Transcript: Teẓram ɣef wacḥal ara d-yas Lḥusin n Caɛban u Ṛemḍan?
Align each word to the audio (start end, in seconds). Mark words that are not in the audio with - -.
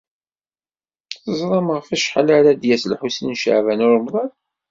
Teẓram 1.23 1.67
ɣef 1.75 1.87
wacḥal 1.91 2.27
ara 2.37 2.51
d-yas 2.53 2.83
Lḥusin 2.91 3.31
n 3.35 3.39
Caɛban 3.41 3.85
u 3.85 3.87
Ṛemḍan? 3.95 4.31